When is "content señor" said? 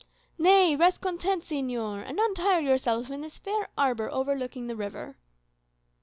0.99-2.03